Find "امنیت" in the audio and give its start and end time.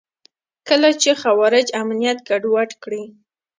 1.81-2.17